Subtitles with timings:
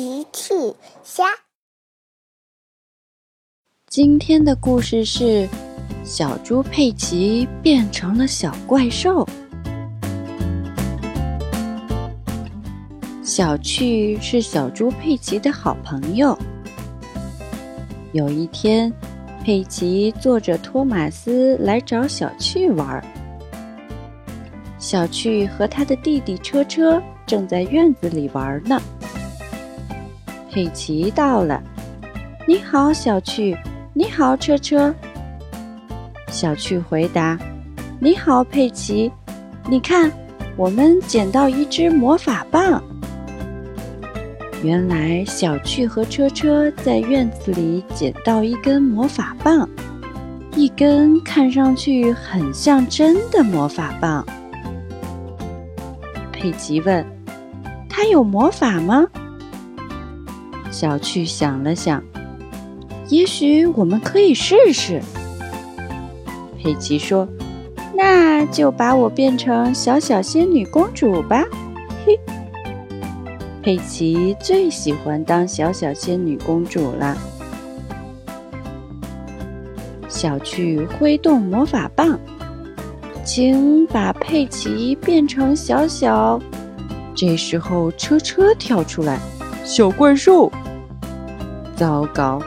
[0.00, 0.54] 奇趣
[1.04, 1.24] 虾。
[3.86, 5.46] 今天的故事是
[6.02, 9.28] 小猪佩奇变成了小怪兽。
[13.22, 16.34] 小趣是小猪佩奇的好朋友。
[18.12, 18.90] 有一天，
[19.44, 23.04] 佩奇坐着托马斯来找小趣玩。
[24.78, 28.80] 小趣和他的弟弟车车正在院子里玩呢。
[30.50, 31.62] 佩奇到了，
[32.46, 33.56] 你好，小趣。
[33.94, 34.92] 你好，车车。
[36.28, 37.38] 小趣回答
[38.00, 39.12] ：“你好，佩奇。
[39.68, 40.10] 你看，
[40.56, 42.82] 我们捡到一支魔法棒。”
[44.64, 49.68] 原来，小趣和车车在院子里捡到一根魔法棒，
[50.56, 54.26] 一根看上去很像真的魔法棒。
[56.32, 57.06] 佩奇问
[57.88, 59.06] ：“它有魔法吗？”
[60.70, 62.02] 小趣想了想，
[63.08, 65.02] 也许我们可以试试。
[66.62, 67.28] 佩奇说
[67.96, 71.44] ：“那就把我变成小小仙女公主吧。
[72.06, 72.18] ”嘿，
[73.62, 77.16] 佩奇最喜欢当小小仙女公主了。
[80.08, 82.18] 小趣挥动魔法棒，
[83.24, 86.38] 请把佩奇变成小小。
[87.14, 89.18] 这时候，车车跳出来，
[89.64, 90.50] 小怪兽。
[91.76, 92.42] 糟糕，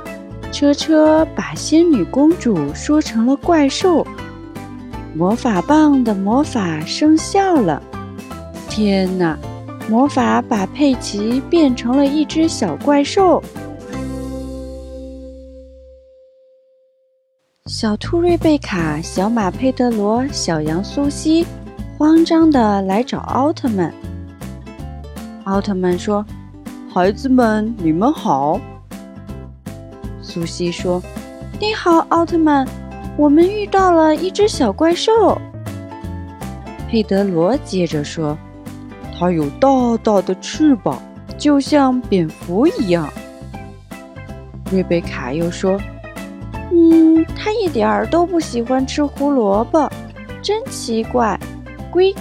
[0.52, 4.06] 车车把仙女公主说成了怪兽，
[5.16, 7.82] 魔法棒的魔法生效了。
[8.70, 9.38] 天哪，
[9.90, 13.42] 魔法把佩奇变成了一只小怪兽。
[17.66, 21.46] 小兔瑞贝卡、小马佩德罗、小羊苏西
[21.98, 23.92] 慌张的来找奥特曼。
[25.46, 26.26] 奥特曼说
[26.94, 28.62] ：“孩子们，你们好。”
[30.22, 31.02] 苏西说
[31.60, 32.68] ：“你好，奥特曼，
[33.18, 35.36] 我们遇到了一只小怪兽。”
[36.88, 38.38] 佩德罗接着说
[39.18, 39.68] ：“它有大
[40.04, 41.02] 大的翅膀，
[41.36, 43.12] 就像蝙蝠一样。”
[44.72, 45.82] 瑞贝卡又说
[46.72, 49.90] ：“嗯，它一点儿都不喜欢吃胡萝卜，
[50.44, 51.40] 真奇怪。”
[51.90, 52.14] 龟。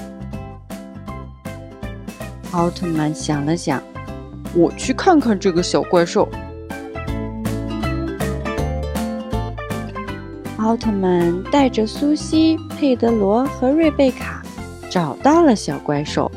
[2.53, 3.82] 奥特曼想了想
[4.55, 6.29] ：“我去看看这个小怪兽。”
[10.59, 14.43] 奥特曼带着苏西、佩德罗和瑞贝卡
[14.89, 16.31] 找到了小怪兽。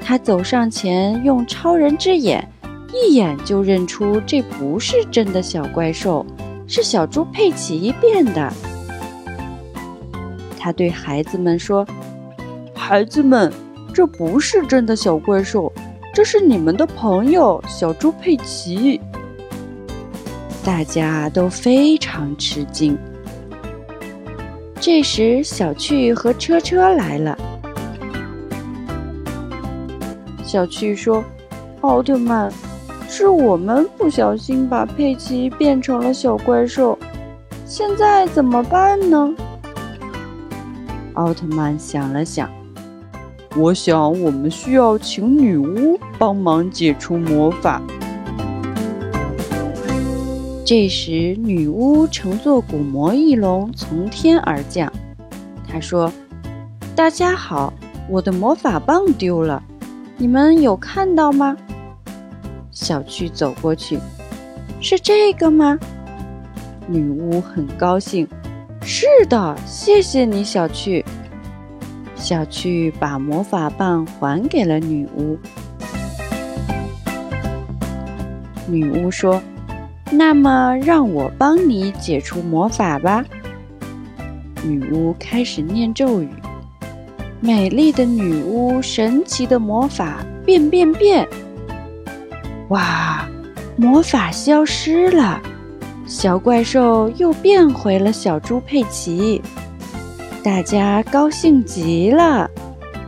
[0.00, 2.46] 他走上前，用超人之眼
[2.92, 6.24] 一眼就认出这不是真的小怪兽，
[6.66, 8.52] 是小猪佩奇变的。
[10.58, 11.86] 他对孩子们说
[12.74, 13.50] ：“孩子们，
[13.94, 15.72] 这不是真的小怪兽，
[16.18, 19.00] 这是你们的朋友小猪佩奇。”
[20.66, 22.98] 大家都非常吃惊。
[24.80, 27.38] 这时，小趣和车车来了。
[30.42, 31.22] 小趣说
[31.82, 32.52] ：“奥特曼，
[33.08, 36.98] 是我们不小心把佩奇变成了小怪兽，
[37.64, 39.32] 现在怎么办呢？”
[41.14, 42.50] 奥特曼想了想
[43.58, 47.82] ：“我想，我们需要请女巫帮忙解除魔法。”
[50.64, 54.92] 这时，女巫乘坐古魔翼龙从天而降。
[55.66, 56.12] 她说
[56.94, 57.72] ：“大家好，
[58.08, 59.60] 我的魔法棒丢了，
[60.16, 61.56] 你们有看到吗？”
[62.70, 63.98] 小趣走过去
[64.80, 65.76] ：“是这个吗？”
[66.86, 68.28] 女巫很高兴
[68.82, 71.04] ：“是的，谢谢你，小趣。”
[72.18, 75.38] 小趣把魔法棒还给了女巫。
[78.66, 79.40] 女巫说。
[80.10, 83.22] 那么，让我帮你解除魔法吧。
[84.64, 86.30] 女巫开始念咒语。
[87.40, 91.28] 美丽的女巫，神奇的魔法，变变变！
[92.70, 93.28] 哇，
[93.76, 95.42] 魔法消失了，
[96.06, 99.42] 小怪兽又变回了小猪佩奇。
[100.48, 102.50] 大家高兴极了。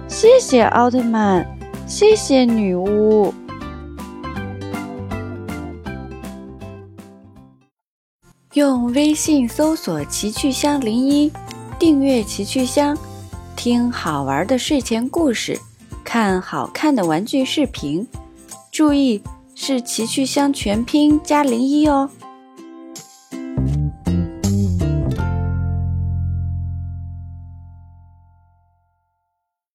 [0.07, 1.43] 谢谢奥特曼，
[1.87, 3.33] 谢谢女巫。
[8.53, 11.33] 用微信搜索“奇趣箱零一”，
[11.81, 12.95] 订阅“奇趣箱”，
[13.57, 15.59] 听好玩的睡前故事，
[16.05, 18.07] 看好看的玩具视频。
[18.71, 19.23] 注意，
[19.55, 22.11] 是“奇趣箱”全拼加零一哦。